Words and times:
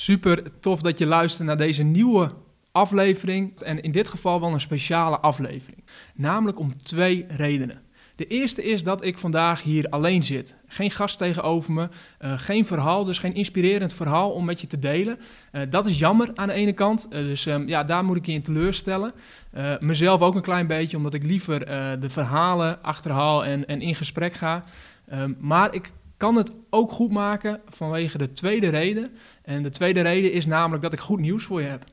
Super 0.00 0.60
tof 0.60 0.82
dat 0.82 0.98
je 0.98 1.06
luistert 1.06 1.46
naar 1.46 1.56
deze 1.56 1.82
nieuwe 1.82 2.32
aflevering. 2.72 3.60
En 3.60 3.82
in 3.82 3.92
dit 3.92 4.08
geval 4.08 4.40
wel 4.40 4.52
een 4.52 4.60
speciale 4.60 5.18
aflevering. 5.18 5.84
Namelijk 6.14 6.58
om 6.58 6.82
twee 6.82 7.26
redenen. 7.28 7.80
De 8.16 8.26
eerste 8.26 8.64
is 8.64 8.82
dat 8.82 9.04
ik 9.04 9.18
vandaag 9.18 9.62
hier 9.62 9.88
alleen 9.88 10.22
zit. 10.22 10.54
Geen 10.66 10.90
gast 10.90 11.18
tegenover 11.18 11.72
me, 11.72 11.88
uh, 12.20 12.32
geen 12.38 12.66
verhaal, 12.66 13.04
dus 13.04 13.18
geen 13.18 13.34
inspirerend 13.34 13.92
verhaal 13.92 14.30
om 14.30 14.44
met 14.44 14.60
je 14.60 14.66
te 14.66 14.78
delen. 14.78 15.18
Uh, 15.52 15.62
dat 15.70 15.86
is 15.86 15.98
jammer 15.98 16.30
aan 16.34 16.48
de 16.48 16.54
ene 16.54 16.72
kant, 16.72 17.06
uh, 17.10 17.18
dus 17.18 17.46
um, 17.46 17.68
ja, 17.68 17.84
daar 17.84 18.04
moet 18.04 18.16
ik 18.16 18.26
je 18.26 18.32
in 18.32 18.42
teleurstellen. 18.42 19.12
mezelf 19.80 20.20
ook 20.20 20.34
een 20.34 20.42
klein 20.42 20.66
beetje, 20.66 20.96
omdat 20.96 21.14
ik 21.14 21.22
liever 21.22 21.66
de 22.00 22.10
verhalen 22.10 22.82
achterhaal 22.82 23.44
en, 23.44 23.66
en 23.66 23.80
in 23.80 23.94
gesprek 23.94 24.34
ga. 24.34 24.64
Um, 25.12 25.36
maar 25.40 25.74
ik 25.74 25.90
kan 26.20 26.36
het 26.36 26.52
ook 26.70 26.92
goed 26.92 27.10
maken 27.10 27.60
vanwege 27.68 28.18
de 28.18 28.32
tweede 28.32 28.68
reden. 28.68 29.10
En 29.42 29.62
de 29.62 29.70
tweede 29.70 30.00
reden 30.00 30.32
is 30.32 30.46
namelijk 30.46 30.82
dat 30.82 30.92
ik 30.92 31.00
goed 31.00 31.20
nieuws 31.20 31.44
voor 31.44 31.60
je 31.60 31.66
heb. 31.66 31.84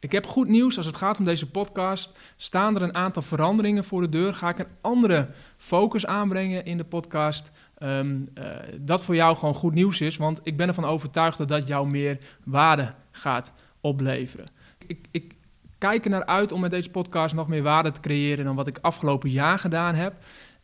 Ik 0.00 0.12
heb 0.12 0.26
goed 0.26 0.48
nieuws 0.48 0.76
als 0.76 0.86
het 0.86 0.96
gaat 0.96 1.18
om 1.18 1.24
deze 1.24 1.50
podcast. 1.50 2.10
Staan 2.36 2.76
er 2.76 2.82
een 2.82 2.94
aantal 2.94 3.22
veranderingen 3.22 3.84
voor 3.84 4.00
de 4.00 4.08
deur? 4.08 4.34
Ga 4.34 4.48
ik 4.48 4.58
een 4.58 4.66
andere 4.80 5.28
focus 5.56 6.06
aanbrengen 6.06 6.64
in 6.64 6.76
de 6.76 6.84
podcast? 6.84 7.50
Um, 7.78 8.28
uh, 8.38 8.44
dat 8.80 9.02
voor 9.02 9.14
jou 9.14 9.36
gewoon 9.36 9.54
goed 9.54 9.74
nieuws 9.74 10.00
is, 10.00 10.16
want 10.16 10.40
ik 10.42 10.56
ben 10.56 10.68
ervan 10.68 10.84
overtuigd 10.84 11.38
dat 11.38 11.48
dat 11.48 11.68
jou 11.68 11.88
meer 11.88 12.18
waarde 12.44 12.94
gaat 13.10 13.52
opleveren. 13.80 14.46
Ik, 14.86 15.06
ik 15.10 15.34
kijk 15.78 16.04
er 16.04 16.10
naar 16.10 16.26
uit 16.26 16.52
om 16.52 16.60
met 16.60 16.70
deze 16.70 16.90
podcast 16.90 17.34
nog 17.34 17.48
meer 17.48 17.62
waarde 17.62 17.90
te 17.90 18.00
creëren 18.00 18.44
dan 18.44 18.56
wat 18.56 18.66
ik 18.66 18.78
afgelopen 18.80 19.30
jaar 19.30 19.58
gedaan 19.58 19.94
heb. 19.94 20.14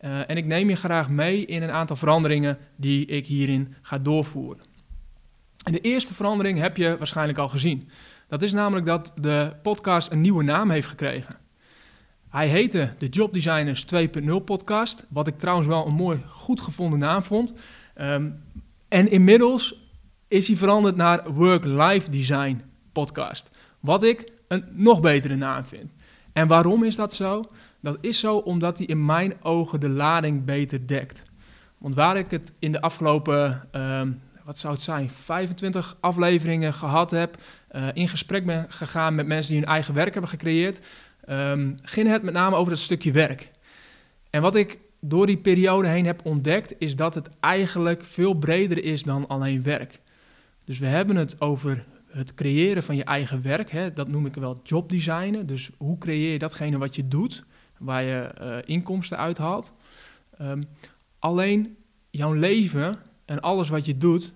Uh, 0.05 0.31
en 0.31 0.37
ik 0.37 0.47
neem 0.47 0.69
je 0.69 0.77
graag 0.77 1.09
mee 1.09 1.47
in 1.47 1.63
een 1.63 1.71
aantal 1.71 1.97
veranderingen 1.97 2.59
die 2.77 3.07
ik 3.07 3.27
hierin 3.27 3.75
ga 3.83 3.99
doorvoeren. 3.99 4.65
En 5.65 5.73
de 5.73 5.81
eerste 5.81 6.15
verandering 6.15 6.59
heb 6.59 6.77
je 6.77 6.97
waarschijnlijk 6.99 7.38
al 7.38 7.49
gezien. 7.49 7.88
Dat 8.29 8.43
is 8.43 8.52
namelijk 8.52 8.87
dat 8.87 9.13
de 9.16 9.52
podcast 9.63 10.13
een 10.13 10.21
nieuwe 10.21 10.43
naam 10.43 10.71
heeft 10.71 10.89
gekregen. 10.89 11.37
Hij 12.29 12.49
heette 12.49 12.95
de 12.99 13.09
Job 13.09 13.33
Designers 13.33 13.85
2.0 13.95 14.30
podcast, 14.45 15.07
wat 15.09 15.27
ik 15.27 15.39
trouwens 15.39 15.69
wel 15.69 15.87
een 15.87 15.95
mooi, 15.95 16.23
goed 16.29 16.61
gevonden 16.61 16.99
naam 16.99 17.23
vond. 17.23 17.52
Um, 18.01 18.43
en 18.89 19.11
inmiddels 19.11 19.91
is 20.29 20.46
hij 20.46 20.57
veranderd 20.57 20.96
naar 20.96 21.33
Work-Life 21.33 22.11
Design 22.11 22.63
podcast, 22.93 23.51
wat 23.80 24.02
ik 24.02 24.33
een 24.49 24.65
nog 24.71 25.01
betere 25.01 25.37
naam 25.37 25.65
vind. 25.65 25.93
En 26.33 26.46
waarom 26.46 26.85
is 26.85 26.95
dat 26.95 27.15
zo? 27.15 27.45
Dat 27.81 27.99
is 28.01 28.19
zo 28.19 28.37
omdat 28.37 28.79
hij 28.79 28.87
in 28.87 29.05
mijn 29.05 29.35
ogen 29.43 29.81
de 29.81 29.89
lading 29.89 30.45
beter 30.45 30.87
dekt. 30.87 31.23
Want 31.79 31.95
waar 31.95 32.17
ik 32.17 32.31
het 32.31 32.53
in 32.59 32.73
de 32.73 32.81
afgelopen 32.81 33.69
um, 33.73 34.21
wat 34.45 34.59
zou 34.59 34.73
het 34.73 34.83
zijn, 34.83 35.11
25 35.11 35.97
afleveringen 36.01 36.75
gehad 36.75 37.11
heb, 37.11 37.37
uh, 37.73 37.87
in 37.93 38.09
gesprek 38.09 38.47
ben 38.47 38.67
gegaan 38.69 39.15
met 39.15 39.27
mensen 39.27 39.53
die 39.53 39.61
hun 39.61 39.71
eigen 39.71 39.95
werk 39.95 40.13
hebben 40.13 40.31
gecreëerd, 40.31 40.81
um, 41.29 41.77
ging 41.83 42.09
het 42.09 42.23
met 42.23 42.35
name 42.35 42.57
over 42.57 42.71
dat 42.71 42.81
stukje 42.81 43.13
werk. 43.13 43.51
En 44.31 44.43
wat 44.43 44.55
ik 44.55 44.79
door 45.01 45.27
die 45.27 45.37
periode 45.37 45.89
heen 45.89 46.07
heb 46.07 46.21
ontdekt, 46.25 46.75
is 46.79 46.97
dat 46.97 47.15
het 47.15 47.29
eigenlijk 47.41 48.05
veel 48.05 48.35
breder 48.35 48.85
is 48.85 49.03
dan 49.03 49.29
alleen 49.29 49.63
werk. 49.63 50.01
Dus 50.65 50.79
we 50.79 50.87
hebben 50.87 51.17
het 51.17 51.41
over 51.41 51.85
het 52.07 52.35
creëren 52.35 52.83
van 52.83 52.97
je 52.97 53.05
eigen 53.05 53.43
werk, 53.43 53.71
hè, 53.71 53.93
dat 53.93 54.09
noem 54.09 54.27
ik 54.27 54.35
wel 54.35 54.61
jobdesignen. 54.63 55.47
Dus 55.47 55.71
hoe 55.77 55.99
creëer 55.99 56.33
je 56.33 56.39
datgene 56.39 56.79
wat 56.79 56.95
je 56.97 57.09
doet, 57.09 57.45
waar 57.81 58.03
je 58.03 58.35
uh, 58.41 58.57
inkomsten 58.65 59.19
uithaalt. 59.19 59.73
Um, 60.41 60.63
alleen 61.19 61.77
jouw 62.11 62.33
leven 62.33 62.99
en 63.25 63.41
alles 63.41 63.69
wat 63.69 63.87
je 63.87 63.99
doet, 63.99 64.33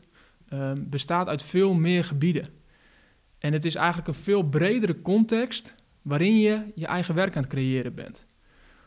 um, 0.52 0.88
bestaat 0.88 1.28
uit 1.28 1.42
veel 1.42 1.74
meer 1.74 2.04
gebieden. 2.04 2.48
En 3.38 3.52
het 3.52 3.64
is 3.64 3.74
eigenlijk 3.74 4.08
een 4.08 4.14
veel 4.14 4.42
bredere 4.42 5.02
context 5.02 5.74
waarin 6.02 6.38
je 6.38 6.72
je 6.74 6.86
eigen 6.86 7.14
werk 7.14 7.36
aan 7.36 7.42
het 7.42 7.50
creëren 7.50 7.94
bent. 7.94 8.26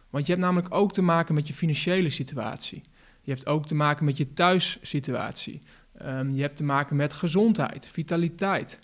Want 0.10 0.26
je 0.26 0.32
hebt 0.32 0.46
namelijk 0.46 0.74
ook 0.74 0.94
te 0.94 1.02
maken 1.02 1.36
met 1.36 1.48
je 1.48 1.54
financiële 1.54 2.10
situatie. 2.10 2.82
Je 3.22 3.32
hebt 3.32 3.46
ook 3.46 3.66
te 3.66 3.76
maken 3.76 4.06
met 4.06 4.18
je 4.18 4.34
thuissituatie. 4.34 5.62
Um, 6.02 6.34
je 6.34 6.42
hebt 6.42 6.58
te 6.58 6.64
maken 6.64 6.96
met 6.96 7.14
gezondheid, 7.14 7.88
vitaliteit. 7.88 8.80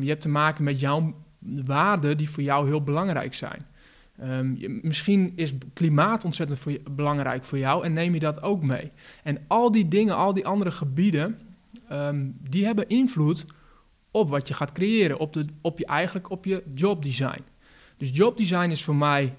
Je 0.00 0.06
hebt 0.06 0.20
te 0.20 0.28
maken 0.28 0.64
met 0.64 0.80
jouw 0.80 1.14
waarden 1.64 2.16
die 2.16 2.30
voor 2.30 2.42
jou 2.42 2.66
heel 2.66 2.82
belangrijk 2.82 3.34
zijn. 3.34 3.66
Je, 4.56 4.80
misschien 4.82 5.32
is 5.36 5.52
klimaat 5.74 6.24
ontzettend 6.24 6.58
voor 6.58 6.78
belangrijk 6.90 7.44
voor 7.44 7.58
jou 7.58 7.84
en 7.84 7.92
neem 7.92 8.14
je 8.14 8.20
dat 8.20 8.42
ook 8.42 8.62
mee. 8.62 8.90
En 9.22 9.38
al 9.46 9.70
die 9.70 9.88
dingen, 9.88 10.16
al 10.16 10.34
die 10.34 10.46
andere 10.46 10.70
gebieden, 10.70 11.40
um, 11.92 12.36
die 12.40 12.64
hebben 12.64 12.88
invloed 12.88 13.44
op 14.10 14.28
wat 14.28 14.48
je 14.48 14.54
gaat 14.54 14.72
creëren, 14.72 15.18
op, 15.18 15.32
de, 15.32 15.44
op 15.60 15.78
je 15.78 15.86
eigenlijk 15.86 16.30
op 16.30 16.44
je 16.44 16.62
jobdesign. 16.74 17.44
Dus 17.96 18.10
jobdesign 18.12 18.70
is 18.70 18.84
voor 18.84 18.96
mij, 18.96 19.36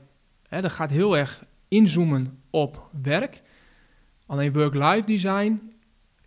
hè, 0.48 0.62
dat 0.62 0.72
gaat 0.72 0.90
heel 0.90 1.18
erg 1.18 1.44
inzoomen 1.68 2.40
op 2.50 2.90
werk. 3.02 3.42
Alleen 4.26 4.54
work-life 4.54 5.06
design 5.06 5.71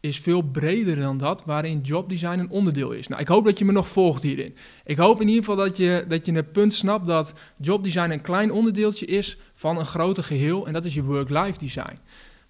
is 0.04 0.18
veel 0.18 0.42
breder 0.42 0.96
dan 0.96 1.18
dat, 1.18 1.42
waarin 1.44 1.80
jobdesign 1.80 2.38
een 2.38 2.50
onderdeel 2.50 2.90
is. 2.90 3.08
Nou, 3.08 3.20
ik 3.20 3.28
hoop 3.28 3.44
dat 3.44 3.58
je 3.58 3.64
me 3.64 3.72
nog 3.72 3.88
volgt 3.88 4.22
hierin. 4.22 4.54
Ik 4.84 4.96
hoop 4.96 5.20
in 5.20 5.28
ieder 5.28 5.44
geval 5.44 5.64
dat 5.64 5.76
je, 5.76 6.04
dat 6.08 6.26
je 6.26 6.32
het 6.32 6.52
punt 6.52 6.74
snapt 6.74 7.06
dat 7.06 7.34
jobdesign 7.56 8.10
een 8.10 8.20
klein 8.20 8.52
onderdeeltje 8.52 9.06
is 9.06 9.36
van 9.54 9.78
een 9.78 9.86
groter 9.86 10.24
geheel, 10.24 10.66
en 10.66 10.72
dat 10.72 10.84
is 10.84 10.94
je 10.94 11.02
work-life 11.02 11.58
design. 11.58 11.98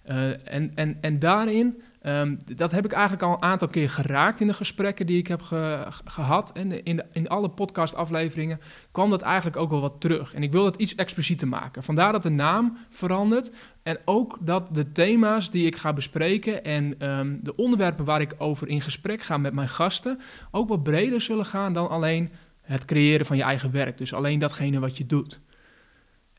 Uh, 0.09 0.53
en, 0.53 0.71
en, 0.75 0.97
en 1.01 1.19
daarin 1.19 1.81
Um, 2.07 2.37
dat 2.55 2.71
heb 2.71 2.85
ik 2.85 2.91
eigenlijk 2.91 3.23
al 3.23 3.33
een 3.33 3.41
aantal 3.41 3.67
keer 3.67 3.89
geraakt 3.89 4.39
in 4.39 4.47
de 4.47 4.53
gesprekken 4.53 5.05
die 5.05 5.17
ik 5.17 5.27
heb 5.27 5.41
ge 5.41 5.87
gehad. 6.05 6.51
En 6.51 6.83
in, 6.83 7.03
in 7.11 7.27
alle 7.27 7.49
podcastafleveringen 7.49 8.59
kwam 8.91 9.09
dat 9.09 9.21
eigenlijk 9.21 9.57
ook 9.57 9.69
wel 9.69 9.81
wat 9.81 10.01
terug. 10.01 10.33
En 10.33 10.43
ik 10.43 10.51
wil 10.51 10.63
dat 10.63 10.75
iets 10.75 10.95
explicieter 10.95 11.47
maken. 11.47 11.83
Vandaar 11.83 12.11
dat 12.11 12.23
de 12.23 12.29
naam 12.29 12.77
verandert. 12.89 13.51
En 13.83 13.97
ook 14.05 14.37
dat 14.39 14.75
de 14.75 14.91
thema's 14.91 15.51
die 15.51 15.65
ik 15.65 15.75
ga 15.75 15.93
bespreken 15.93 16.63
en 16.63 17.09
um, 17.09 17.39
de 17.43 17.55
onderwerpen 17.55 18.05
waar 18.05 18.21
ik 18.21 18.35
over 18.37 18.67
in 18.67 18.81
gesprek 18.81 19.21
ga 19.21 19.37
met 19.37 19.53
mijn 19.53 19.69
gasten 19.69 20.19
ook 20.51 20.69
wat 20.69 20.83
breder 20.83 21.21
zullen 21.21 21.45
gaan 21.45 21.73
dan 21.73 21.89
alleen 21.89 22.29
het 22.61 22.85
creëren 22.85 23.25
van 23.25 23.37
je 23.37 23.43
eigen 23.43 23.71
werk. 23.71 23.97
Dus 23.97 24.13
alleen 24.13 24.39
datgene 24.39 24.79
wat 24.79 24.97
je 24.97 25.05
doet. 25.05 25.39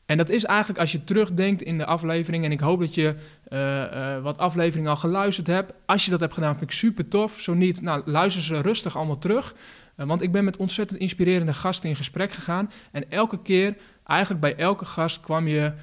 En 0.07 0.17
dat 0.17 0.29
is 0.29 0.43
eigenlijk 0.43 0.79
als 0.79 0.91
je 0.91 1.03
terugdenkt 1.03 1.61
in 1.61 1.77
de 1.77 1.85
aflevering, 1.85 2.45
en 2.45 2.51
ik 2.51 2.59
hoop 2.59 2.79
dat 2.79 2.95
je 2.95 3.15
uh, 3.49 3.59
uh, 3.59 4.21
wat 4.21 4.37
afleveringen 4.37 4.89
al 4.89 4.97
geluisterd 4.97 5.47
hebt. 5.47 5.73
Als 5.85 6.05
je 6.05 6.11
dat 6.11 6.19
hebt 6.19 6.33
gedaan, 6.33 6.57
vind 6.57 6.71
ik 6.71 6.77
super 6.77 7.07
tof. 7.07 7.39
Zo 7.39 7.53
niet, 7.53 7.81
nou, 7.81 8.01
luister 8.05 8.43
ze 8.43 8.61
rustig 8.61 8.95
allemaal 8.95 9.17
terug. 9.17 9.55
Uh, 9.97 10.05
want 10.05 10.21
ik 10.21 10.31
ben 10.31 10.43
met 10.43 10.57
ontzettend 10.57 10.99
inspirerende 10.99 11.53
gasten 11.53 11.89
in 11.89 11.95
gesprek 11.95 12.31
gegaan. 12.31 12.71
En 12.91 13.11
elke 13.11 13.41
keer, 13.41 13.75
eigenlijk 14.03 14.41
bij 14.41 14.55
elke 14.55 14.85
gast, 14.85 15.19
kwam, 15.19 15.47
je, 15.47 15.73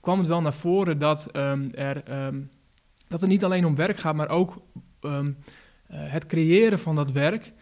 kwam 0.00 0.18
het 0.18 0.28
wel 0.28 0.42
naar 0.42 0.54
voren 0.54 0.98
dat, 0.98 1.28
um, 1.32 1.74
er, 1.74 2.26
um, 2.26 2.50
dat 3.06 3.20
het 3.20 3.30
niet 3.30 3.44
alleen 3.44 3.66
om 3.66 3.76
werk 3.76 3.98
gaat, 3.98 4.14
maar 4.14 4.28
ook 4.28 4.62
um, 5.00 5.36
het 5.92 6.26
creëren 6.26 6.78
van 6.78 6.94
dat 6.94 7.12
werk. 7.12 7.52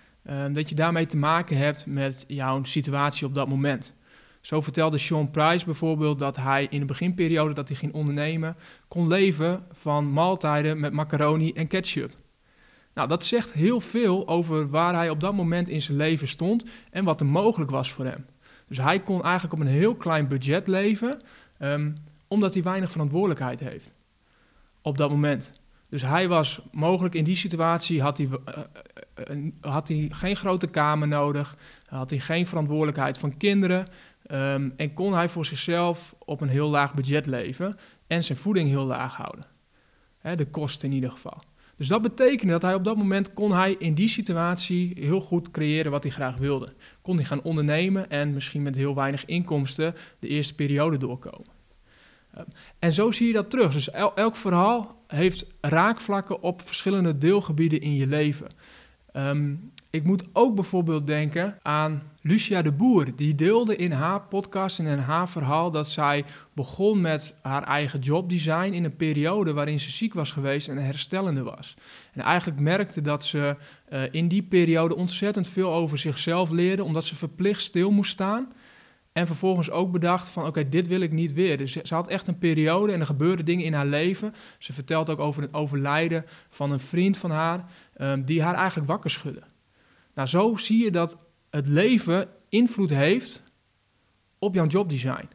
dat 0.52 0.68
je 0.68 0.74
daarmee 0.74 1.06
te 1.06 1.16
maken 1.16 1.56
hebt 1.56 1.86
met 1.86 2.24
jouw 2.28 2.64
situatie 2.64 3.26
op 3.26 3.34
dat 3.34 3.48
moment. 3.48 3.94
Zo 4.46 4.60
vertelde 4.60 4.98
Sean 4.98 5.30
Price 5.30 5.64
bijvoorbeeld 5.64 6.18
dat 6.18 6.36
hij 6.36 6.66
in 6.70 6.80
de 6.80 6.86
beginperiode 6.86 7.54
dat 7.54 7.68
hij 7.68 7.76
ging 7.76 7.92
ondernemen, 7.92 8.56
kon 8.88 9.08
leven 9.08 9.66
van 9.72 10.12
maaltijden 10.12 10.80
met 10.80 10.92
macaroni 10.92 11.52
en 11.52 11.66
ketchup. 11.66 12.12
Nou, 12.94 13.08
dat 13.08 13.24
zegt 13.24 13.52
heel 13.52 13.80
veel 13.80 14.28
over 14.28 14.68
waar 14.68 14.94
hij 14.94 15.10
op 15.10 15.20
dat 15.20 15.34
moment 15.34 15.68
in 15.68 15.82
zijn 15.82 15.96
leven 15.96 16.28
stond 16.28 16.64
en 16.90 17.04
wat 17.04 17.20
er 17.20 17.26
mogelijk 17.26 17.70
was 17.70 17.92
voor 17.92 18.04
hem. 18.04 18.26
Dus 18.68 18.78
hij 18.78 19.00
kon 19.00 19.22
eigenlijk 19.22 19.54
op 19.54 19.60
een 19.60 19.66
heel 19.66 19.94
klein 19.94 20.28
budget 20.28 20.66
leven, 20.66 21.20
um, 21.58 21.96
omdat 22.28 22.54
hij 22.54 22.62
weinig 22.62 22.90
verantwoordelijkheid 22.90 23.60
heeft. 23.60 23.92
Op 24.82 24.98
dat 24.98 25.10
moment. 25.10 25.60
Dus 25.88 26.02
hij 26.02 26.28
was 26.28 26.60
mogelijk 26.72 27.14
in 27.14 27.24
die 27.24 27.36
situatie, 27.36 28.02
had 28.02 28.18
hij, 28.18 28.26
uh, 28.26 29.36
uh, 29.36 29.50
had 29.60 29.88
hij 29.88 30.08
geen 30.10 30.36
grote 30.36 30.66
kamer 30.66 31.08
nodig, 31.08 31.56
had 31.86 32.10
hij 32.10 32.18
geen 32.18 32.46
verantwoordelijkheid 32.46 33.18
van 33.18 33.36
kinderen, 33.36 33.86
Um, 34.32 34.72
en 34.76 34.94
kon 34.94 35.14
hij 35.14 35.28
voor 35.28 35.46
zichzelf 35.46 36.14
op 36.18 36.40
een 36.40 36.48
heel 36.48 36.68
laag 36.68 36.94
budget 36.94 37.26
leven 37.26 37.76
en 38.06 38.24
zijn 38.24 38.38
voeding 38.38 38.68
heel 38.68 38.84
laag 38.84 39.14
houden. 39.14 39.46
De 40.36 40.46
kosten 40.46 40.88
in 40.88 40.94
ieder 40.94 41.10
geval. 41.10 41.42
Dus 41.76 41.88
dat 41.88 42.02
betekende 42.02 42.52
dat 42.52 42.62
hij 42.62 42.74
op 42.74 42.84
dat 42.84 42.96
moment 42.96 43.32
kon 43.32 43.52
hij 43.52 43.76
in 43.78 43.94
die 43.94 44.08
situatie 44.08 44.92
heel 45.00 45.20
goed 45.20 45.50
creëren 45.50 45.90
wat 45.90 46.02
hij 46.02 46.12
graag 46.12 46.36
wilde. 46.36 46.72
Kon 47.02 47.16
hij 47.16 47.24
gaan 47.24 47.42
ondernemen 47.42 48.10
en 48.10 48.32
misschien 48.32 48.62
met 48.62 48.74
heel 48.74 48.94
weinig 48.94 49.24
inkomsten 49.24 49.94
de 50.18 50.28
eerste 50.28 50.54
periode 50.54 50.96
doorkomen. 50.96 51.46
Um, 52.38 52.44
en 52.78 52.92
zo 52.92 53.10
zie 53.12 53.26
je 53.26 53.32
dat 53.32 53.50
terug. 53.50 53.72
Dus 53.72 53.90
el 53.90 54.14
elk 54.14 54.36
verhaal 54.36 55.02
heeft 55.06 55.46
raakvlakken 55.60 56.42
op 56.42 56.62
verschillende 56.64 57.18
deelgebieden 57.18 57.80
in 57.80 57.94
je 57.94 58.06
leven. 58.06 58.48
Um, 59.12 59.72
Ik 59.96 60.04
moet 60.04 60.24
ook 60.32 60.54
bijvoorbeeld 60.54 61.06
denken 61.06 61.58
aan 61.62 62.02
Lucia 62.20 62.62
de 62.62 62.72
Boer. 62.72 63.16
Die 63.16 63.34
deelde 63.34 63.76
in 63.76 63.92
haar 63.92 64.20
podcast 64.20 64.78
en 64.78 64.86
in 64.86 64.98
haar 64.98 65.28
verhaal 65.28 65.70
dat 65.70 65.88
zij 65.88 66.24
begon 66.52 67.00
met 67.00 67.34
haar 67.42 67.62
eigen 67.62 68.00
jobdesign 68.00 68.72
in 68.72 68.84
een 68.84 68.96
periode 68.96 69.52
waarin 69.52 69.80
ze 69.80 69.90
ziek 69.90 70.14
was 70.14 70.32
geweest 70.32 70.68
en 70.68 70.76
herstellende 70.76 71.42
was. 71.42 71.76
En 72.12 72.20
eigenlijk 72.20 72.60
merkte 72.60 73.00
dat 73.00 73.24
ze 73.24 73.56
uh, 73.92 74.02
in 74.10 74.28
die 74.28 74.42
periode 74.42 74.96
ontzettend 74.96 75.48
veel 75.48 75.72
over 75.72 75.98
zichzelf 75.98 76.50
leerde, 76.50 76.84
omdat 76.84 77.04
ze 77.04 77.16
verplicht 77.16 77.62
stil 77.62 77.90
moest 77.90 78.12
staan. 78.12 78.52
En 79.12 79.26
vervolgens 79.26 79.70
ook 79.70 79.92
bedacht 79.92 80.28
van 80.28 80.46
oké, 80.46 80.68
dit 80.68 80.86
wil 80.86 81.00
ik 81.00 81.12
niet 81.12 81.32
weer. 81.32 81.58
Dus 81.58 81.72
ze 81.72 81.94
had 81.94 82.08
echt 82.08 82.28
een 82.28 82.38
periode 82.38 82.92
en 82.92 83.00
er 83.00 83.06
gebeurden 83.06 83.44
dingen 83.44 83.64
in 83.64 83.74
haar 83.74 83.86
leven. 83.86 84.34
Ze 84.58 84.72
vertelt 84.72 85.10
ook 85.10 85.18
over 85.18 85.42
het 85.42 85.54
overlijden 85.54 86.24
van 86.48 86.72
een 86.72 86.80
vriend 86.80 87.18
van 87.18 87.30
haar, 87.30 87.64
um, 88.00 88.24
die 88.24 88.42
haar 88.42 88.54
eigenlijk 88.54 88.88
wakker 88.88 89.10
schudde. 89.10 89.42
Nou, 90.16 90.28
zo 90.28 90.56
zie 90.56 90.84
je 90.84 90.90
dat 90.90 91.18
het 91.50 91.66
leven 91.66 92.28
invloed 92.48 92.90
heeft 92.90 93.42
op 94.38 94.54
jouw 94.54 94.66
jobdesign. 94.66 95.28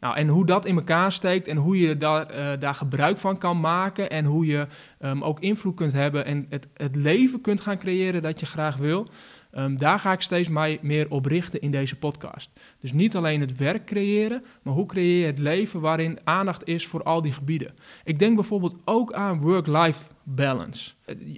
Nou, 0.00 0.16
en 0.16 0.28
hoe 0.28 0.46
dat 0.46 0.64
in 0.64 0.76
elkaar 0.76 1.12
steekt 1.12 1.48
en 1.48 1.56
hoe 1.56 1.80
je 1.80 1.96
daar, 1.96 2.36
uh, 2.36 2.60
daar 2.60 2.74
gebruik 2.74 3.18
van 3.18 3.38
kan 3.38 3.60
maken 3.60 4.10
en 4.10 4.24
hoe 4.24 4.46
je 4.46 4.66
um, 5.00 5.24
ook 5.24 5.40
invloed 5.40 5.74
kunt 5.74 5.92
hebben 5.92 6.24
en 6.24 6.46
het, 6.48 6.68
het 6.74 6.96
leven 6.96 7.40
kunt 7.40 7.60
gaan 7.60 7.78
creëren 7.78 8.22
dat 8.22 8.40
je 8.40 8.46
graag 8.46 8.76
wil, 8.76 9.08
um, 9.56 9.76
daar 9.78 9.98
ga 9.98 10.12
ik 10.12 10.20
steeds 10.20 10.48
meer 10.80 11.10
op 11.10 11.26
richten 11.26 11.60
in 11.60 11.70
deze 11.70 11.96
podcast. 11.96 12.60
Dus 12.80 12.92
niet 12.92 13.16
alleen 13.16 13.40
het 13.40 13.56
werk 13.56 13.84
creëren, 13.84 14.44
maar 14.62 14.74
hoe 14.74 14.86
creëer 14.86 15.20
je 15.20 15.26
het 15.26 15.38
leven 15.38 15.80
waarin 15.80 16.18
aandacht 16.24 16.66
is 16.66 16.86
voor 16.86 17.02
al 17.02 17.22
die 17.22 17.32
gebieden. 17.32 17.74
Ik 18.04 18.18
denk 18.18 18.34
bijvoorbeeld 18.34 18.76
ook 18.84 19.12
aan 19.12 19.40
work-life 19.40 20.04
balance. 20.22 20.92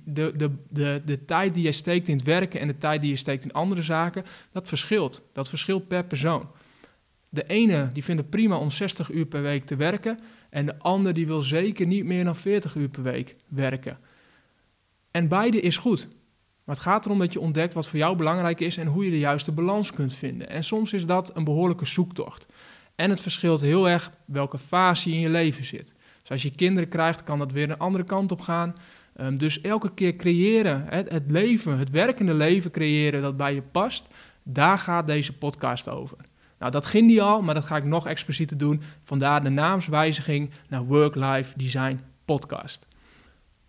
De, 0.04 0.32
de, 0.36 0.50
de, 0.70 1.02
de 1.04 1.24
tijd 1.24 1.54
die 1.54 1.64
je 1.64 1.72
steekt 1.72 2.08
in 2.08 2.16
het 2.16 2.26
werken 2.26 2.60
en 2.60 2.66
de 2.66 2.78
tijd 2.78 3.00
die 3.00 3.10
je 3.10 3.16
steekt 3.16 3.44
in 3.44 3.52
andere 3.52 3.82
zaken, 3.82 4.24
dat 4.52 4.68
verschilt. 4.68 5.22
Dat 5.32 5.48
verschilt 5.48 5.88
per 5.88 6.04
persoon. 6.04 6.48
De 7.28 7.46
ene 7.46 7.88
die 7.92 8.04
vindt 8.04 8.20
het 8.20 8.30
prima 8.30 8.56
om 8.56 8.70
60 8.70 9.10
uur 9.10 9.26
per 9.26 9.42
week 9.42 9.66
te 9.66 9.76
werken 9.76 10.18
en 10.50 10.66
de 10.66 10.78
ander 10.78 11.12
die 11.12 11.26
wil 11.26 11.40
zeker 11.40 11.86
niet 11.86 12.04
meer 12.04 12.24
dan 12.24 12.36
40 12.36 12.74
uur 12.74 12.88
per 12.88 13.02
week 13.02 13.36
werken. 13.48 13.98
En 15.10 15.28
beide 15.28 15.60
is 15.60 15.76
goed. 15.76 16.08
Maar 16.68 16.76
het 16.76 16.86
gaat 16.86 17.04
erom 17.04 17.18
dat 17.18 17.32
je 17.32 17.40
ontdekt 17.40 17.74
wat 17.74 17.86
voor 17.86 17.98
jou 17.98 18.16
belangrijk 18.16 18.60
is 18.60 18.76
en 18.76 18.86
hoe 18.86 19.04
je 19.04 19.10
de 19.10 19.18
juiste 19.18 19.52
balans 19.52 19.92
kunt 19.92 20.14
vinden. 20.14 20.48
En 20.48 20.64
soms 20.64 20.92
is 20.92 21.06
dat 21.06 21.36
een 21.36 21.44
behoorlijke 21.44 21.86
zoektocht. 21.86 22.46
En 22.94 23.10
het 23.10 23.20
verschilt 23.20 23.60
heel 23.60 23.88
erg 23.88 24.10
welke 24.24 24.58
fase 24.58 25.10
in 25.10 25.20
je 25.20 25.28
leven 25.28 25.64
zit. 25.64 25.94
Dus 26.20 26.30
als 26.30 26.42
je 26.42 26.50
kinderen 26.50 26.88
krijgt, 26.88 27.24
kan 27.24 27.38
dat 27.38 27.52
weer 27.52 27.70
een 27.70 27.78
andere 27.78 28.04
kant 28.04 28.32
op 28.32 28.40
gaan. 28.40 28.76
Um, 29.20 29.38
dus 29.38 29.60
elke 29.60 29.94
keer 29.94 30.16
creëren, 30.16 30.84
het, 30.88 31.10
het 31.10 31.30
leven, 31.30 31.78
het 31.78 31.90
werkende 31.90 32.34
leven 32.34 32.70
creëren 32.70 33.22
dat 33.22 33.36
bij 33.36 33.54
je 33.54 33.62
past, 33.62 34.06
daar 34.42 34.78
gaat 34.78 35.06
deze 35.06 35.38
podcast 35.38 35.88
over. 35.88 36.16
Nou, 36.58 36.72
dat 36.72 36.86
ging 36.86 37.08
die 37.08 37.22
al, 37.22 37.42
maar 37.42 37.54
dat 37.54 37.64
ga 37.64 37.76
ik 37.76 37.84
nog 37.84 38.06
explicieter 38.06 38.58
doen. 38.58 38.82
Vandaar 39.02 39.42
de 39.42 39.50
naamswijziging 39.50 40.50
naar 40.68 40.84
Work-Life 40.84 41.58
Design 41.58 42.00
Podcast. 42.24 42.87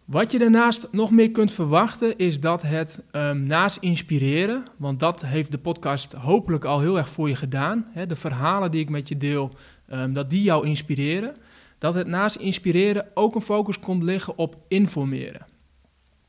Wat 0.09 0.31
je 0.31 0.39
daarnaast 0.39 0.88
nog 0.91 1.11
meer 1.11 1.31
kunt 1.31 1.51
verwachten 1.51 2.17
is 2.17 2.39
dat 2.39 2.61
het 2.61 3.03
um, 3.11 3.44
naast 3.44 3.77
inspireren, 3.77 4.65
want 4.77 5.00
dat 5.00 5.25
heeft 5.25 5.51
de 5.51 5.57
podcast 5.57 6.13
hopelijk 6.13 6.65
al 6.65 6.79
heel 6.79 6.97
erg 6.97 7.09
voor 7.09 7.29
je 7.29 7.35
gedaan, 7.35 7.85
hè, 7.91 8.06
de 8.06 8.15
verhalen 8.15 8.71
die 8.71 8.81
ik 8.81 8.89
met 8.89 9.07
je 9.07 9.17
deel, 9.17 9.51
um, 9.94 10.13
dat 10.13 10.29
die 10.29 10.41
jou 10.41 10.67
inspireren, 10.67 11.35
dat 11.77 11.94
het 11.94 12.07
naast 12.07 12.35
inspireren 12.35 13.06
ook 13.13 13.35
een 13.35 13.41
focus 13.41 13.79
komt 13.79 14.03
liggen 14.03 14.38
op 14.38 14.56
informeren. 14.67 15.45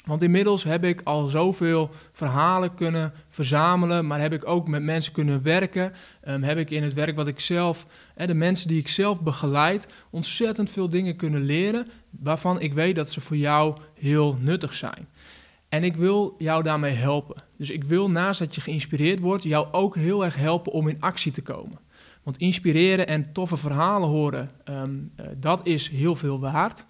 Want 0.07 0.23
inmiddels 0.23 0.65
heb 0.65 0.85
ik 0.85 1.01
al 1.05 1.29
zoveel 1.29 1.91
verhalen 2.13 2.75
kunnen 2.75 3.13
verzamelen, 3.29 4.07
maar 4.07 4.21
heb 4.21 4.33
ik 4.33 4.47
ook 4.47 4.69
met 4.69 4.83
mensen 4.83 5.13
kunnen 5.13 5.43
werken. 5.43 5.93
Um, 6.29 6.43
heb 6.43 6.59
ik 6.59 6.71
in 6.71 6.83
het 6.83 6.95
werk 6.95 7.17
wat 7.17 7.27
ik 7.27 7.41
zelf, 7.41 7.87
de 8.17 8.35
mensen 8.35 8.69
die 8.69 8.79
ik 8.79 8.89
zelf 8.89 9.21
begeleid, 9.21 9.89
ontzettend 10.11 10.71
veel 10.71 10.89
dingen 10.89 11.17
kunnen 11.17 11.43
leren, 11.43 11.87
waarvan 12.11 12.61
ik 12.61 12.73
weet 12.73 12.97
dat 12.97 13.11
ze 13.11 13.21
voor 13.21 13.37
jou 13.37 13.77
heel 13.95 14.37
nuttig 14.41 14.75
zijn. 14.75 15.09
En 15.69 15.85
ik 15.85 15.97
wil 15.97 16.35
jou 16.39 16.63
daarmee 16.63 16.95
helpen. 16.95 17.43
Dus 17.57 17.71
ik 17.71 17.85
wil 17.85 18.11
naast 18.11 18.39
dat 18.39 18.55
je 18.55 18.61
geïnspireerd 18.61 19.21
wordt, 19.21 19.43
jou 19.43 19.73
ook 19.73 19.97
heel 19.97 20.25
erg 20.25 20.37
helpen 20.37 20.73
om 20.73 20.89
in 20.89 21.01
actie 21.01 21.33
te 21.33 21.43
komen. 21.43 21.79
Want 22.23 22.39
inspireren 22.39 23.07
en 23.07 23.33
toffe 23.33 23.57
verhalen 23.57 24.09
horen, 24.09 24.51
um, 24.65 25.13
uh, 25.21 25.27
dat 25.37 25.61
is 25.67 25.89
heel 25.89 26.15
veel 26.15 26.41
waard. 26.41 26.87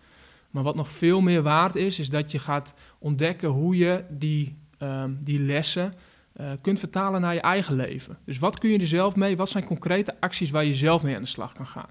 Maar 0.50 0.62
wat 0.62 0.74
nog 0.74 0.88
veel 0.88 1.20
meer 1.20 1.42
waard 1.42 1.74
is, 1.74 1.98
is 1.98 2.08
dat 2.08 2.32
je 2.32 2.38
gaat 2.38 2.74
ontdekken 2.98 3.48
hoe 3.48 3.76
je 3.76 4.04
die, 4.10 4.56
um, 4.78 5.18
die 5.20 5.38
lessen 5.38 5.94
uh, 6.40 6.50
kunt 6.60 6.78
vertalen 6.78 7.20
naar 7.20 7.34
je 7.34 7.40
eigen 7.40 7.74
leven. 7.74 8.18
Dus 8.24 8.38
wat 8.38 8.58
kun 8.58 8.70
je 8.70 8.78
er 8.78 8.86
zelf 8.86 9.16
mee? 9.16 9.36
Wat 9.36 9.48
zijn 9.48 9.64
concrete 9.64 10.20
acties 10.20 10.50
waar 10.50 10.64
je 10.64 10.74
zelf 10.74 11.02
mee 11.02 11.14
aan 11.14 11.22
de 11.22 11.28
slag 11.28 11.52
kan 11.52 11.66
gaan? 11.66 11.88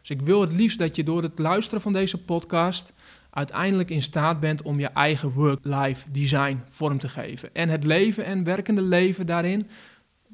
Dus 0.00 0.10
ik 0.10 0.20
wil 0.20 0.40
het 0.40 0.52
liefst 0.52 0.78
dat 0.78 0.96
je 0.96 1.02
door 1.02 1.22
het 1.22 1.38
luisteren 1.38 1.80
van 1.80 1.92
deze 1.92 2.18
podcast 2.18 2.92
uiteindelijk 3.30 3.90
in 3.90 4.02
staat 4.02 4.40
bent 4.40 4.62
om 4.62 4.80
je 4.80 4.86
eigen 4.86 5.32
work-life 5.32 6.10
design 6.10 6.62
vorm 6.68 6.98
te 6.98 7.08
geven. 7.08 7.54
En 7.54 7.68
het 7.68 7.84
leven 7.84 8.24
en 8.24 8.44
werkende 8.44 8.82
leven 8.82 9.26
daarin 9.26 9.68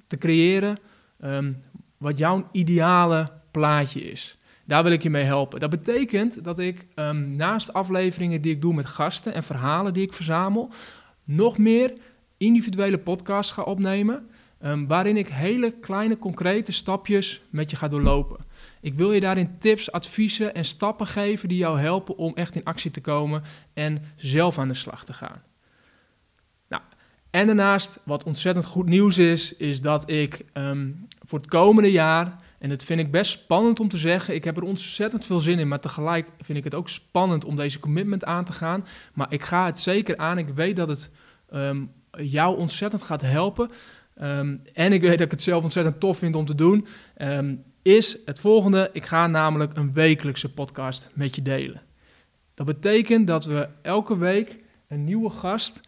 te 0.06 0.18
creëren 0.18 0.78
um, 1.24 1.62
wat 1.96 2.18
jouw 2.18 2.48
ideale 2.52 3.30
plaatje 3.50 4.10
is. 4.10 4.36
Daar 4.64 4.82
wil 4.82 4.92
ik 4.92 5.02
je 5.02 5.10
mee 5.10 5.24
helpen. 5.24 5.60
Dat 5.60 5.70
betekent 5.70 6.44
dat 6.44 6.58
ik 6.58 6.86
um, 6.94 7.36
naast 7.36 7.72
afleveringen 7.72 8.40
die 8.40 8.52
ik 8.52 8.60
doe 8.60 8.74
met 8.74 8.86
gasten 8.86 9.34
en 9.34 9.42
verhalen 9.42 9.92
die 9.92 10.02
ik 10.02 10.12
verzamel, 10.12 10.70
nog 11.24 11.58
meer 11.58 11.92
individuele 12.36 12.98
podcasts 12.98 13.52
ga 13.52 13.62
opnemen. 13.62 14.26
Um, 14.64 14.86
waarin 14.86 15.16
ik 15.16 15.28
hele 15.28 15.70
kleine 15.70 16.18
concrete 16.18 16.72
stapjes 16.72 17.42
met 17.50 17.70
je 17.70 17.76
ga 17.76 17.88
doorlopen. 17.88 18.44
Ik 18.80 18.94
wil 18.94 19.12
je 19.12 19.20
daarin 19.20 19.58
tips, 19.58 19.92
adviezen 19.92 20.54
en 20.54 20.64
stappen 20.64 21.06
geven 21.06 21.48
die 21.48 21.58
jou 21.58 21.78
helpen 21.78 22.16
om 22.16 22.34
echt 22.34 22.54
in 22.54 22.64
actie 22.64 22.90
te 22.90 23.00
komen 23.00 23.42
en 23.72 24.02
zelf 24.16 24.58
aan 24.58 24.68
de 24.68 24.74
slag 24.74 25.04
te 25.04 25.12
gaan. 25.12 25.42
Nou, 26.68 26.82
en 27.30 27.46
daarnaast, 27.46 28.00
wat 28.04 28.24
ontzettend 28.24 28.66
goed 28.66 28.86
nieuws 28.86 29.18
is, 29.18 29.56
is 29.56 29.80
dat 29.80 30.10
ik 30.10 30.44
um, 30.54 31.06
voor 31.26 31.38
het 31.38 31.48
komende 31.48 31.90
jaar 31.90 32.38
en 32.62 32.68
dat 32.68 32.82
vind 32.82 33.00
ik 33.00 33.10
best 33.10 33.32
spannend 33.32 33.80
om 33.80 33.88
te 33.88 33.96
zeggen. 33.96 34.34
Ik 34.34 34.44
heb 34.44 34.56
er 34.56 34.62
ontzettend 34.62 35.24
veel 35.24 35.40
zin 35.40 35.58
in, 35.58 35.68
maar 35.68 35.80
tegelijk 35.80 36.28
vind 36.40 36.58
ik 36.58 36.64
het 36.64 36.74
ook 36.74 36.88
spannend 36.88 37.44
om 37.44 37.56
deze 37.56 37.80
commitment 37.80 38.24
aan 38.24 38.44
te 38.44 38.52
gaan. 38.52 38.86
Maar 39.14 39.32
ik 39.32 39.44
ga 39.44 39.66
het 39.66 39.80
zeker 39.80 40.16
aan. 40.16 40.38
Ik 40.38 40.48
weet 40.48 40.76
dat 40.76 40.88
het 40.88 41.10
um, 41.54 41.92
jou 42.10 42.56
ontzettend 42.56 43.02
gaat 43.02 43.22
helpen. 43.22 43.70
Um, 44.22 44.62
en 44.72 44.92
ik 44.92 45.00
weet 45.00 45.10
dat 45.10 45.20
ik 45.20 45.30
het 45.30 45.42
zelf 45.42 45.62
ontzettend 45.62 46.00
tof 46.00 46.18
vind 46.18 46.36
om 46.36 46.46
te 46.46 46.54
doen. 46.54 46.86
Um, 47.16 47.62
is 47.82 48.18
het 48.24 48.38
volgende. 48.38 48.90
Ik 48.92 49.04
ga 49.04 49.26
namelijk 49.26 49.76
een 49.76 49.92
wekelijkse 49.92 50.52
podcast 50.52 51.08
met 51.12 51.34
je 51.34 51.42
delen. 51.42 51.82
Dat 52.54 52.66
betekent 52.66 53.26
dat 53.26 53.44
we 53.44 53.68
elke 53.82 54.18
week 54.18 54.56
een 54.88 55.04
nieuwe 55.04 55.30
gast 55.30 55.80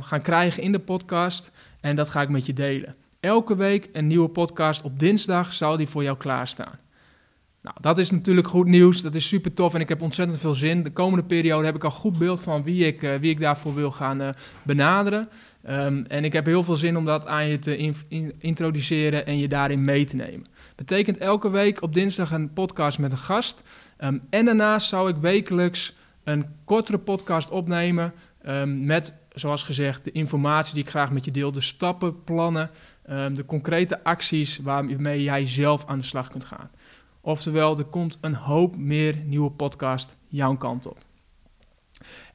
gaan 0.00 0.22
krijgen 0.22 0.62
in 0.62 0.72
de 0.72 0.78
podcast. 0.78 1.50
En 1.80 1.96
dat 1.96 2.08
ga 2.08 2.22
ik 2.22 2.28
met 2.28 2.46
je 2.46 2.52
delen. 2.52 2.94
Elke 3.20 3.56
week 3.56 3.88
een 3.92 4.06
nieuwe 4.06 4.28
podcast. 4.28 4.82
Op 4.82 4.98
dinsdag 4.98 5.52
zal 5.52 5.76
die 5.76 5.88
voor 5.88 6.02
jou 6.02 6.16
klaarstaan. 6.16 6.78
Nou, 7.66 7.76
dat 7.80 7.98
is 7.98 8.10
natuurlijk 8.10 8.48
goed 8.48 8.66
nieuws. 8.66 9.02
Dat 9.02 9.14
is 9.14 9.28
super 9.28 9.54
tof 9.54 9.74
en 9.74 9.80
ik 9.80 9.88
heb 9.88 10.02
ontzettend 10.02 10.40
veel 10.40 10.54
zin. 10.54 10.82
De 10.82 10.92
komende 10.92 11.24
periode 11.24 11.64
heb 11.64 11.74
ik 11.74 11.84
al 11.84 11.90
goed 11.90 12.18
beeld 12.18 12.40
van 12.40 12.62
wie 12.62 12.86
ik, 12.86 13.02
uh, 13.02 13.14
wie 13.14 13.30
ik 13.30 13.40
daarvoor 13.40 13.74
wil 13.74 13.90
gaan 13.90 14.20
uh, 14.20 14.28
benaderen. 14.62 15.28
Um, 15.68 16.04
en 16.08 16.24
ik 16.24 16.32
heb 16.32 16.46
heel 16.46 16.62
veel 16.62 16.76
zin 16.76 16.96
om 16.96 17.04
dat 17.04 17.26
aan 17.26 17.46
je 17.46 17.58
te 17.58 17.76
in, 17.76 17.96
in, 18.08 18.34
introduceren 18.38 19.26
en 19.26 19.38
je 19.38 19.48
daarin 19.48 19.84
mee 19.84 20.04
te 20.04 20.16
nemen. 20.16 20.46
Betekent 20.76 21.18
elke 21.18 21.50
week 21.50 21.82
op 21.82 21.94
dinsdag 21.94 22.32
een 22.32 22.52
podcast 22.52 22.98
met 22.98 23.12
een 23.12 23.18
gast. 23.18 23.62
Um, 24.00 24.22
en 24.30 24.44
daarnaast 24.44 24.88
zou 24.88 25.10
ik 25.10 25.16
wekelijks 25.16 25.94
een 26.24 26.46
kortere 26.64 26.98
podcast 26.98 27.50
opnemen 27.50 28.12
um, 28.46 28.84
met, 28.84 29.12
zoals 29.38 29.62
gezegd, 29.62 30.04
de 30.04 30.12
informatie 30.12 30.74
die 30.74 30.82
ik 30.82 30.88
graag 30.88 31.10
met 31.10 31.24
je 31.24 31.30
deel. 31.30 31.52
De 31.52 31.60
stappen, 31.60 32.24
plannen, 32.24 32.70
um, 33.10 33.34
de 33.34 33.44
concrete 33.44 34.04
acties 34.04 34.58
waarmee 34.58 35.22
jij 35.22 35.46
zelf 35.46 35.84
aan 35.86 35.98
de 35.98 36.04
slag 36.04 36.28
kunt 36.28 36.44
gaan. 36.44 36.70
Oftewel, 37.20 37.78
er 37.78 37.84
komt 37.84 38.18
een 38.20 38.34
hoop 38.34 38.76
meer 38.76 39.16
nieuwe 39.24 39.50
podcast 39.50 40.16
jouw 40.28 40.56
kant 40.56 40.86
op. 40.86 40.98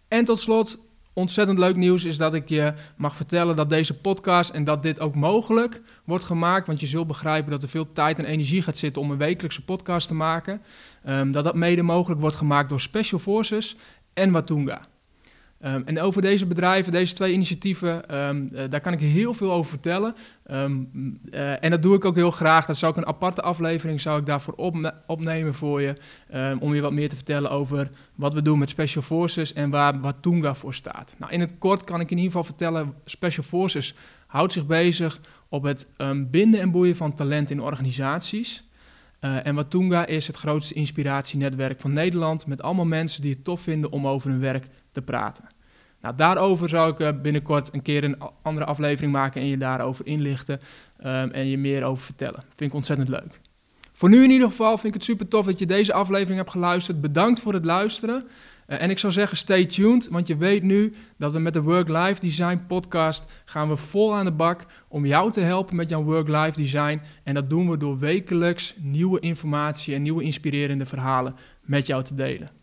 En 0.07 0.25
tot 0.25 0.39
slot, 0.39 0.77
ontzettend 1.13 1.57
leuk 1.59 1.75
nieuws 1.75 2.03
is 2.03 2.17
dat 2.17 2.33
ik 2.33 2.49
je 2.49 2.73
mag 2.95 3.15
vertellen 3.15 3.55
dat 3.55 3.69
deze 3.69 3.93
podcast 3.93 4.49
en 4.49 4.63
dat 4.63 4.83
dit 4.83 4.99
ook 4.99 5.15
mogelijk 5.15 5.81
wordt 6.05 6.23
gemaakt. 6.23 6.67
Want 6.67 6.79
je 6.79 6.87
zult 6.87 7.07
begrijpen 7.07 7.51
dat 7.51 7.63
er 7.63 7.69
veel 7.69 7.93
tijd 7.93 8.19
en 8.19 8.25
energie 8.25 8.61
gaat 8.61 8.77
zitten 8.77 9.01
om 9.01 9.11
een 9.11 9.17
wekelijkse 9.17 9.63
podcast 9.63 10.07
te 10.07 10.13
maken. 10.13 10.61
Um, 11.07 11.31
dat 11.31 11.43
dat 11.43 11.55
mede 11.55 11.81
mogelijk 11.81 12.21
wordt 12.21 12.35
gemaakt 12.35 12.69
door 12.69 12.81
Special 12.81 13.19
Forces 13.19 13.75
en 14.13 14.31
Watunga. 14.31 14.89
Ehm, 15.61 15.81
en 15.85 15.99
over 15.99 16.21
deze 16.21 16.45
bedrijven, 16.45 16.91
deze 16.91 17.13
twee 17.13 17.33
initiatieven, 17.33 18.09
ehm, 18.09 18.47
eh, 18.53 18.69
daar 18.69 18.81
kan 18.81 18.93
ik 18.93 18.99
heel 18.99 19.33
veel 19.33 19.51
over 19.51 19.69
vertellen. 19.69 20.15
Ehm, 20.45 20.83
eh, 21.31 21.63
en 21.63 21.69
dat 21.69 21.83
doe 21.83 21.95
ik 21.95 22.05
ook 22.05 22.15
heel 22.15 22.31
graag. 22.31 22.65
Dat 22.65 22.77
zou 22.77 22.91
ik 22.91 22.97
een 22.97 23.05
aparte 23.05 23.41
aflevering 23.41 24.01
zou 24.01 24.19
ik 24.19 24.25
daarvoor 24.25 24.53
opnemen 25.05 25.53
voor 25.53 25.81
je. 25.81 25.95
om 26.59 26.75
je 26.75 26.81
wat 26.81 26.91
meer 26.91 27.09
te 27.09 27.15
vertellen 27.15 27.51
over 27.51 27.89
wat 28.15 28.33
we 28.33 28.41
doen 28.41 28.59
met 28.59 28.69
Special 28.69 29.03
Forces 29.03 29.53
en 29.53 29.69
waar 29.69 29.99
Watunga 29.99 30.55
voor 30.55 30.73
staat. 30.73 31.15
Nou, 31.17 31.31
in 31.31 31.39
het 31.39 31.53
kort 31.57 31.83
kan 31.83 31.99
ik 31.99 32.11
in 32.11 32.17
ieder 32.17 32.31
geval 32.31 32.43
vertellen, 32.43 32.93
Special 33.05 33.45
Forces 33.45 33.95
houdt 34.27 34.53
zich 34.53 34.65
bezig 34.65 35.19
op 35.49 35.63
het 35.63 35.87
binden 36.31 36.59
en 36.59 36.71
boeien 36.71 36.95
van 36.95 37.13
talent 37.13 37.49
in 37.49 37.61
organisaties. 37.61 38.63
Uh, 39.21 39.45
en 39.45 39.55
Watunga 39.55 40.05
is 40.05 40.27
het 40.27 40.35
grootste 40.35 40.73
inspiratienetwerk 40.73 41.79
van 41.79 41.93
Nederland 41.93 42.47
met 42.47 42.61
allemaal 42.61 42.85
mensen 42.85 43.21
die 43.21 43.33
het 43.33 43.43
tof 43.43 43.61
vinden 43.61 43.91
om 43.91 44.07
over 44.07 44.29
hun 44.29 44.39
werk 44.39 44.67
te 44.91 45.01
praten. 45.01 45.45
Nou, 46.01 46.15
daarover 46.15 46.69
zou 46.69 46.91
ik 46.91 46.99
eh, 46.99 47.09
binnenkort 47.21 47.73
een 47.73 47.81
keer 47.81 48.03
een 48.03 48.17
andere 48.41 48.65
aflevering 48.65 49.11
maken 49.13 49.41
en 49.41 49.47
je 49.47 49.57
daarover 49.57 50.05
inlichten 50.05 50.59
um, 50.99 51.31
en 51.31 51.47
je 51.47 51.57
meer 51.57 51.83
over 51.83 52.03
vertellen. 52.03 52.43
Vind 52.55 52.69
ik 52.69 52.73
ontzettend 52.73 53.09
leuk. 53.09 53.39
Voor 53.93 54.09
nu 54.09 54.23
in 54.23 54.31
ieder 54.31 54.47
geval 54.47 54.77
vind 54.77 54.87
ik 54.87 54.93
het 54.93 55.03
super 55.03 55.27
tof 55.27 55.45
dat 55.45 55.59
je 55.59 55.65
deze 55.65 55.93
aflevering 55.93 56.37
hebt 56.37 56.51
geluisterd. 56.51 57.01
Bedankt 57.01 57.41
voor 57.41 57.53
het 57.53 57.65
luisteren. 57.65 58.27
Uh, 58.67 58.81
en 58.81 58.89
ik 58.89 58.99
zou 58.99 59.13
zeggen, 59.13 59.37
stay 59.37 59.65
tuned, 59.65 60.07
want 60.07 60.27
je 60.27 60.37
weet 60.37 60.63
nu 60.63 60.93
dat 61.17 61.31
we 61.31 61.39
met 61.39 61.53
de 61.53 61.61
Work-Life 61.61 62.19
Design 62.19 62.63
podcast 62.67 63.25
gaan 63.45 63.69
we 63.69 63.75
vol 63.75 64.15
aan 64.15 64.25
de 64.25 64.31
bak 64.31 64.61
om 64.87 65.05
jou 65.05 65.31
te 65.31 65.39
helpen 65.39 65.75
met 65.75 65.89
jouw 65.89 66.03
Work-Life 66.03 66.61
Design. 66.61 67.01
En 67.23 67.33
dat 67.33 67.49
doen 67.49 67.69
we 67.69 67.77
door 67.77 67.99
wekelijks 67.99 68.75
nieuwe 68.77 69.19
informatie 69.19 69.95
en 69.95 70.01
nieuwe 70.01 70.23
inspirerende 70.23 70.85
verhalen 70.85 71.35
met 71.61 71.87
jou 71.87 72.03
te 72.03 72.15
delen. 72.15 72.60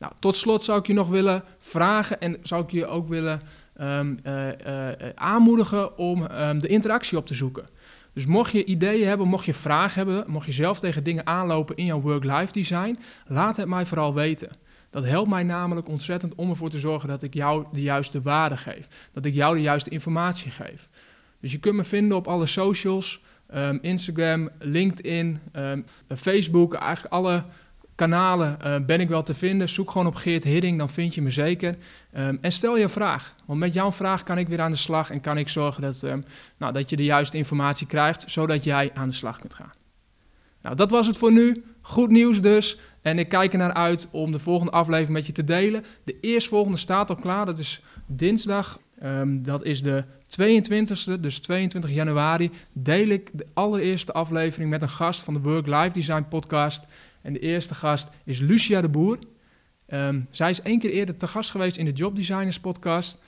Nou, 0.00 0.12
tot 0.18 0.36
slot 0.36 0.64
zou 0.64 0.78
ik 0.78 0.86
je 0.86 0.92
nog 0.92 1.08
willen 1.08 1.44
vragen 1.58 2.20
en 2.20 2.36
zou 2.42 2.62
ik 2.62 2.70
je 2.70 2.86
ook 2.86 3.08
willen 3.08 3.42
um, 3.80 4.18
uh, 4.26 4.46
uh, 4.46 4.88
aanmoedigen 5.14 5.98
om 5.98 6.22
um, 6.22 6.60
de 6.60 6.68
interactie 6.68 7.18
op 7.18 7.26
te 7.26 7.34
zoeken. 7.34 7.68
Dus 8.12 8.26
mocht 8.26 8.52
je 8.52 8.64
ideeën 8.64 9.08
hebben, 9.08 9.28
mocht 9.28 9.44
je 9.44 9.54
vragen 9.54 10.06
hebben, 10.06 10.30
mocht 10.30 10.46
je 10.46 10.52
zelf 10.52 10.80
tegen 10.80 11.04
dingen 11.04 11.26
aanlopen 11.26 11.76
in 11.76 11.84
jouw 11.84 12.00
work-life 12.00 12.52
design, 12.52 12.98
laat 13.26 13.56
het 13.56 13.68
mij 13.68 13.86
vooral 13.86 14.14
weten. 14.14 14.48
Dat 14.90 15.04
helpt 15.04 15.28
mij 15.28 15.42
namelijk 15.42 15.88
ontzettend 15.88 16.34
om 16.34 16.50
ervoor 16.50 16.70
te 16.70 16.78
zorgen 16.78 17.08
dat 17.08 17.22
ik 17.22 17.34
jou 17.34 17.64
de 17.72 17.82
juiste 17.82 18.22
waarde 18.22 18.56
geef. 18.56 19.10
Dat 19.12 19.24
ik 19.24 19.34
jou 19.34 19.56
de 19.56 19.62
juiste 19.62 19.90
informatie 19.90 20.50
geef. 20.50 20.88
Dus 21.40 21.52
je 21.52 21.58
kunt 21.58 21.76
me 21.76 21.84
vinden 21.84 22.16
op 22.16 22.26
alle 22.26 22.46
socials, 22.46 23.20
um, 23.54 23.78
Instagram, 23.82 24.48
LinkedIn, 24.58 25.40
Facebook, 26.08 26.74
eigenlijk 26.74 27.14
alle 27.14 27.44
kanalen 28.00 28.58
uh, 28.64 28.76
ben 28.86 29.00
ik 29.00 29.08
wel 29.08 29.22
te 29.22 29.34
vinden. 29.34 29.68
Zoek 29.68 29.90
gewoon 29.90 30.06
op 30.06 30.14
Geert 30.14 30.44
Hidding, 30.44 30.78
dan 30.78 30.90
vind 30.90 31.14
je 31.14 31.22
me 31.22 31.30
zeker. 31.30 31.76
Um, 32.16 32.38
en 32.40 32.52
stel 32.52 32.76
je 32.76 32.88
vraag. 32.88 33.34
Want 33.46 33.58
met 33.58 33.74
jouw 33.74 33.92
vraag 33.92 34.22
kan 34.22 34.38
ik 34.38 34.48
weer 34.48 34.60
aan 34.60 34.70
de 34.70 34.76
slag 34.76 35.10
en 35.10 35.20
kan 35.20 35.38
ik 35.38 35.48
zorgen 35.48 35.82
dat, 35.82 36.02
um, 36.02 36.24
nou, 36.56 36.72
dat 36.72 36.90
je 36.90 36.96
de 36.96 37.04
juiste 37.04 37.36
informatie 37.36 37.86
krijgt, 37.86 38.24
zodat 38.26 38.64
jij 38.64 38.90
aan 38.94 39.08
de 39.08 39.14
slag 39.14 39.38
kunt 39.38 39.54
gaan. 39.54 39.72
Nou, 40.62 40.76
dat 40.76 40.90
was 40.90 41.06
het 41.06 41.16
voor 41.16 41.32
nu. 41.32 41.64
Goed 41.80 42.10
nieuws 42.10 42.40
dus. 42.40 42.78
En 43.02 43.18
ik 43.18 43.28
kijk 43.28 43.52
er 43.52 43.58
naar 43.58 43.72
uit 43.72 44.08
om 44.10 44.32
de 44.32 44.38
volgende 44.38 44.72
aflevering 44.72 45.12
met 45.12 45.26
je 45.26 45.32
te 45.32 45.44
delen. 45.44 45.84
De 46.04 46.20
eerstvolgende 46.20 46.78
staat 46.78 47.10
al 47.10 47.16
klaar. 47.16 47.46
Dat 47.46 47.58
is 47.58 47.82
dinsdag. 48.06 48.78
Um, 49.02 49.42
dat 49.42 49.64
is 49.64 49.82
de 49.82 50.04
22e, 50.40 51.20
dus 51.20 51.38
22 51.38 51.90
januari. 51.90 52.50
Deel 52.72 53.08
ik 53.08 53.30
de 53.32 53.46
allereerste 53.54 54.12
aflevering 54.12 54.70
met 54.70 54.82
een 54.82 54.88
gast 54.88 55.22
van 55.22 55.34
de 55.34 55.40
Work 55.40 55.66
Life 55.66 55.92
Design 55.92 56.26
podcast. 56.28 56.84
En 57.22 57.32
de 57.32 57.38
eerste 57.38 57.74
gast 57.74 58.08
is 58.24 58.38
Lucia 58.38 58.80
de 58.80 58.88
Boer. 58.88 59.18
Um, 59.86 60.26
zij 60.30 60.50
is 60.50 60.62
één 60.62 60.78
keer 60.78 60.90
eerder 60.90 61.16
te 61.16 61.26
gast 61.26 61.50
geweest 61.50 61.76
in 61.76 61.84
de 61.84 61.92
Job 61.92 62.16
Designers 62.16 62.60
podcast. 62.60 63.18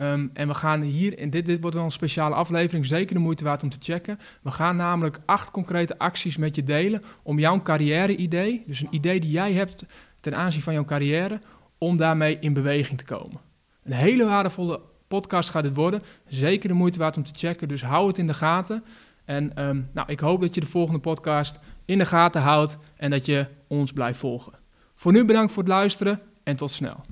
Um, 0.00 0.30
en 0.32 0.48
we 0.48 0.54
gaan 0.54 0.80
hier, 0.82 1.18
en 1.18 1.30
dit, 1.30 1.46
dit 1.46 1.60
wordt 1.60 1.76
wel 1.76 1.84
een 1.84 1.90
speciale 1.90 2.34
aflevering, 2.34 2.86
zeker 2.86 3.14
de 3.14 3.20
moeite 3.20 3.44
waard 3.44 3.62
om 3.62 3.70
te 3.70 3.76
checken. 3.80 4.18
We 4.42 4.50
gaan 4.50 4.76
namelijk 4.76 5.20
acht 5.24 5.50
concrete 5.50 5.98
acties 5.98 6.36
met 6.36 6.56
je 6.56 6.62
delen 6.62 7.02
om 7.22 7.38
jouw 7.38 7.62
carrière-idee, 7.62 8.62
dus 8.66 8.80
een 8.80 8.94
idee 8.94 9.20
die 9.20 9.30
jij 9.30 9.52
hebt 9.52 9.84
ten 10.20 10.36
aanzien 10.36 10.62
van 10.62 10.72
jouw 10.72 10.84
carrière, 10.84 11.40
om 11.78 11.96
daarmee 11.96 12.38
in 12.40 12.52
beweging 12.52 12.98
te 12.98 13.04
komen. 13.04 13.40
Een 13.82 13.92
hele 13.92 14.24
waardevolle 14.24 14.80
podcast 15.08 15.50
gaat 15.50 15.62
dit 15.62 15.74
worden. 15.74 16.02
Zeker 16.28 16.68
de 16.68 16.74
moeite 16.74 16.98
waard 16.98 17.16
om 17.16 17.24
te 17.24 17.32
checken, 17.34 17.68
dus 17.68 17.82
hou 17.82 18.08
het 18.08 18.18
in 18.18 18.26
de 18.26 18.34
gaten. 18.34 18.84
En 19.24 19.66
um, 19.68 19.88
nou, 19.92 20.12
ik 20.12 20.20
hoop 20.20 20.40
dat 20.40 20.54
je 20.54 20.60
de 20.60 20.66
volgende 20.66 21.00
podcast 21.00 21.58
in 21.84 21.98
de 21.98 22.06
gaten 22.06 22.40
houdt 22.40 22.78
en 22.96 23.10
dat 23.10 23.26
je 23.26 23.46
ons 23.66 23.92
blijft 23.92 24.18
volgen. 24.18 24.52
Voor 24.94 25.12
nu 25.12 25.24
bedankt 25.24 25.52
voor 25.52 25.62
het 25.62 25.72
luisteren 25.72 26.20
en 26.42 26.56
tot 26.56 26.70
snel. 26.70 27.04